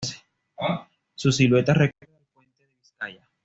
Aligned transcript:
Su 1.13 1.31
silueta 1.31 1.75
recuerda 1.75 2.17
al 2.17 2.25
puente 2.33 2.63
de 2.63 2.71
Vizcaya. 2.73 3.29